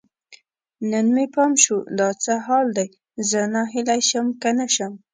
[0.91, 2.87] نن مې پام شو، دا څه حال دی؟
[3.29, 4.93] زه ناهیلی شم که نه شم